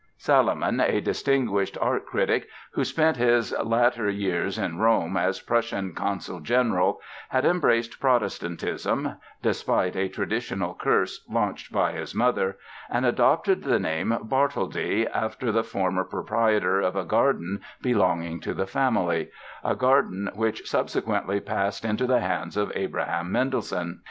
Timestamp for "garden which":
19.75-20.67